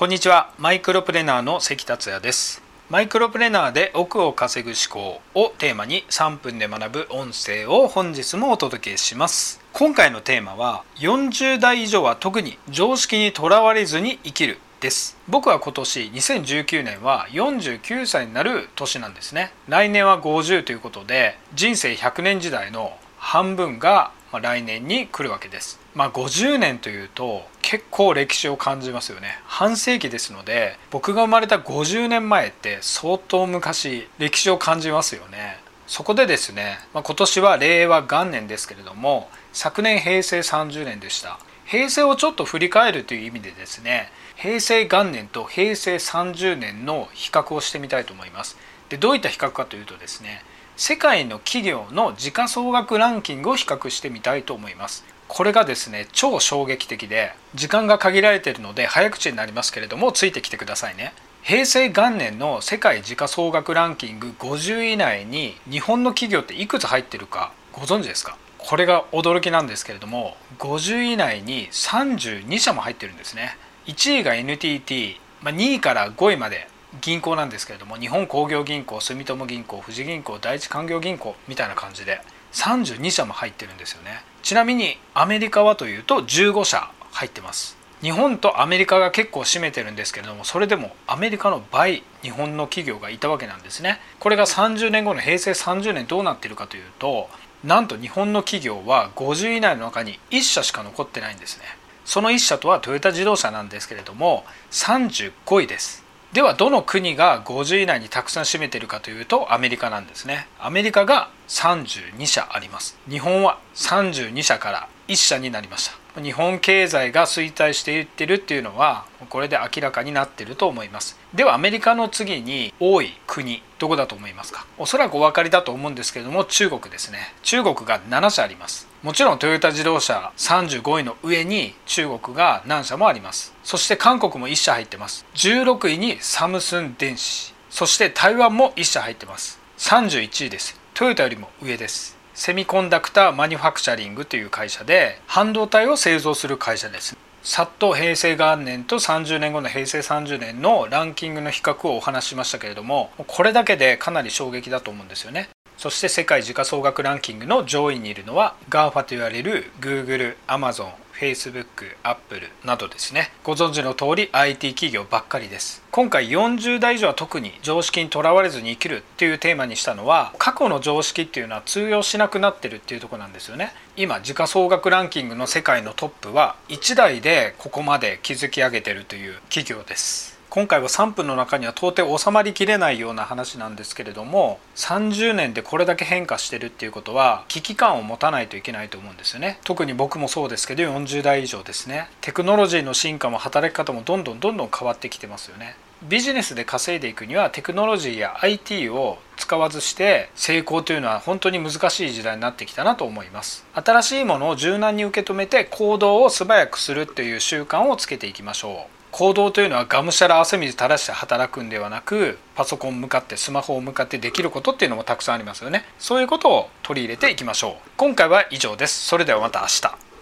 [0.00, 0.50] こんにちは。
[0.56, 2.62] マイクロプレナーの関達也です。
[2.88, 9.60] マイクロプレナーで億を稼ぐ思考をテーマに3分で学ぶ音声を本日もお届けします。
[9.74, 15.18] 今回のテーマは40代以上は特に常識にとらわれずに生きるです。
[15.28, 19.52] 僕は今年2019年は49歳になる年なんですね。
[19.68, 25.79] 来年は50ということで人生100年時代の半分が来年に来るわけです。
[26.00, 29.38] まあ50年というと結構歴史を感じますよね。
[29.44, 35.58] 半世紀ですので僕が生まれた50年前って相当昔歴史を感じますよね。
[35.86, 41.38] そこでですね、まあ、今年は令和元年ですけれども昨年平成30年でした。
[41.66, 48.56] 平成をちょっと振り返るという意味でですね平成元年と平成30年の比較をしてみたいと思います。
[48.88, 50.42] でどういった比較かというとですね
[50.82, 55.04] 世界の企業の時価総額ランキングを比較してみたいと思います。
[55.28, 61.12] これがですね超衝撃的で時間が限られているので早口になりますけれどもついてきてくださいね。
[61.42, 68.38] 平成元年の世界時価総額ランキング50位以内に日本の企業っていくつ入ってるかご存知ですか？
[68.56, 73.54] これが驚きなんですけれども50位以内に32社も入ってるんですね。
[73.84, 76.68] 1位が ntt ま2位から5位まで
[77.00, 82.20] 銀行なんですけれども日本工業銀行住友銀行富士銀行第一勧業銀行みたいな感じで
[82.52, 84.24] 32社も入ってるんですよね。
[84.42, 87.76] ちなみにアメリカはというと15社入ってます。
[88.02, 94.00] 日本とアメリカが結構占めてるんですけれどもそれでもアメリカの倍日本の企業がいたわけなんですね。
[94.18, 97.28] これが30年後の平成30年どうなってるかというと
[97.62, 101.64] なんと日本の企業は50以内の中に1社しか残ってないんですね。
[102.06, 106.09] その1社とはトヨタ自動車なんですけれども35位です。
[106.32, 110.46] ではどの国が50以内にたくさん占めているかというとアメリカなんですね。
[110.60, 112.96] アメリカが32社あります。
[113.08, 116.22] 日本は32社から1社になりました。
[116.22, 121.18] 日本経済が衰退していってるっていうのはこれで明らかになってると思います。
[121.34, 124.66] ではアメリカの次に多い国どこだと思いますか？
[124.78, 127.34] おそらくお分かりだと思うんですけれども中国ですね。
[127.42, 128.89] 中国が7社あります。
[129.02, 133.54] もちろんトヨタ自動車35位の上に中国が何社もあります。
[133.64, 135.24] そして韓国も1社入ってます。
[135.36, 137.54] 16位にサムスン電子。
[137.70, 139.58] そして台湾も1社入ってます。
[139.78, 140.78] 31位です。
[140.92, 142.18] トヨタよりも上です。
[142.34, 147.16] セミコンダクターマニュファクチャリングという会社で半導体を製造する会社です。
[147.42, 155.48] さっと平成元年と30年後の平成30年のランキングの比較をお話ししましたけれどもこれだけでかなり衝撃だと思うんですよね。
[155.80, 161.64] そして世界時価総額ランキングの上位にいるのは GAFA と言われる Google、Amazon、Facebook、
[162.02, 163.32] Apple などですね。
[163.42, 165.82] ご存知の通り IT 企業ばっかりです。
[165.90, 173.72] 今回40代以上は特に常識にとらわれずに生きるっていうテーマにしたのは過去の常識っていうのは通用しなくなってるっていうとこなんですよね。
[173.96, 180.39] 今時価総額ランキングの世界のトップは1台でここまで築き上げてるという企業です。
[180.50, 189.60] 今回は3分の中には到底収まりきれないような話なんですけれども30年でこれだけ変化してるっていうことは危機感を持たないといけないと思うんですよね。
[189.62, 192.08] 特に僕もそうですけど40代以上ですね。
[192.20, 195.76] テクノロジーの進化も働き方もどんどんどんどん変わってきてますよね。
[196.02, 203.64] ビジネスで稼いでいくにはテクノロジーや IT を使わずして成功というのは本当に難しい時代になってきたなと思います。
[203.72, 208.99] 新しいものを柔軟に受け止めて行動を素早くするという習慣をつけていきましょう。
[209.12, 215.84] 行動というのはがむしゃら汗水垂らして働くんではなくパソコン向かってスマホを向かってできることっていうのもたくさんありますよね。
[215.98, 217.74] そういうことを取り入れていきましょう。
[217.96, 219.06] 今回は以上です。
[219.06, 220.09] それではまた明日。